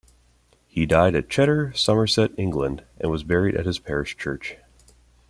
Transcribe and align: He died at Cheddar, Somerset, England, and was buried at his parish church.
He 0.67 0.87
died 0.87 1.13
at 1.13 1.29
Cheddar, 1.29 1.73
Somerset, 1.75 2.31
England, 2.35 2.83
and 2.99 3.11
was 3.11 3.23
buried 3.23 3.53
at 3.55 3.67
his 3.67 3.77
parish 3.77 4.17
church. 4.17 4.55